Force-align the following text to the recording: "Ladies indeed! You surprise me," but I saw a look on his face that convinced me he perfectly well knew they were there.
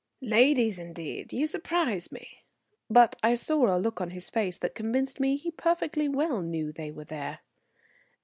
"Ladies 0.23 0.79
indeed! 0.79 1.31
You 1.31 1.45
surprise 1.45 2.11
me," 2.11 2.43
but 2.89 3.17
I 3.21 3.35
saw 3.35 3.67
a 3.67 3.77
look 3.77 4.01
on 4.01 4.09
his 4.09 4.31
face 4.31 4.57
that 4.57 4.73
convinced 4.73 5.19
me 5.19 5.35
he 5.35 5.51
perfectly 5.51 6.09
well 6.09 6.41
knew 6.41 6.71
they 6.71 6.89
were 6.89 7.05
there. 7.05 7.41